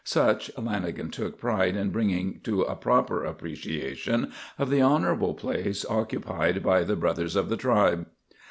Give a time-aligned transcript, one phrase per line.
[0.03, 6.63] Such Lanagan took pride in bringing to a proper appreciation of the honourable place occupied
[6.63, 8.07] by the brothers of the Tribe.